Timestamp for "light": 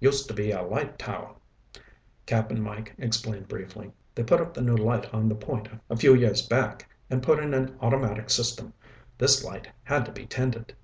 0.62-0.98, 4.74-5.12, 9.44-9.68